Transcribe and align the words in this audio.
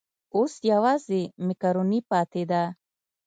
اوس 0.35 0.53
یوازې 0.71 1.21
مېکاروني 1.47 1.99
پاتې 2.09 2.43
ده. 2.51 2.63